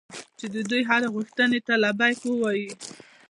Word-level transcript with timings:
چې 0.39 0.45
د 0.53 0.55
دوی 0.69 0.81
هرې 0.89 1.07
غوښتنې 1.15 1.59
ته 1.67 1.73
لبیک 1.83 2.19
ووایي. 2.25 2.69